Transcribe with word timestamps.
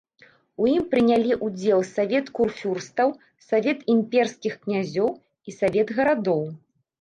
У 0.63 0.67
ім 0.75 0.85
прынялі 0.93 1.35
ўдзел 1.47 1.83
савет 1.95 2.31
курфюрстаў, 2.39 3.13
савет 3.49 3.85
імперскіх 3.97 4.57
князёў 4.65 5.13
і 5.15 5.49
савет 5.59 5.87
гарадоў. 6.01 6.43